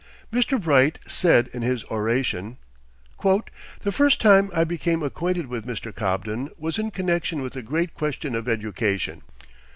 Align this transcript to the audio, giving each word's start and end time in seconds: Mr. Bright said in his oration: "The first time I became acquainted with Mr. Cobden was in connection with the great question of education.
Mr. 0.33 0.59
Bright 0.59 0.97
said 1.07 1.47
in 1.49 1.61
his 1.61 1.83
oration: 1.91 2.57
"The 3.23 3.91
first 3.91 4.19
time 4.19 4.49
I 4.51 4.63
became 4.63 5.03
acquainted 5.03 5.45
with 5.45 5.67
Mr. 5.67 5.93
Cobden 5.93 6.49
was 6.57 6.79
in 6.79 6.89
connection 6.89 7.43
with 7.43 7.53
the 7.53 7.61
great 7.61 7.93
question 7.93 8.33
of 8.33 8.49
education. 8.49 9.21